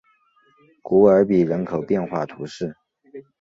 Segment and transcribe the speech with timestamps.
[0.81, 2.75] 古尔比人口变化图示